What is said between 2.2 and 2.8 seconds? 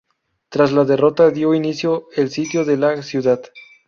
sitio de